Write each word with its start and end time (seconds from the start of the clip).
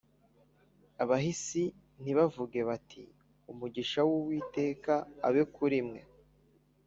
Abahisi 1.03 1.63
ntibavuge 2.01 2.59
bati 2.69 3.03
umugisha 3.51 3.99
w’uwiteka 4.07 4.93
ube 5.27 5.43
kurimwe 5.55 5.99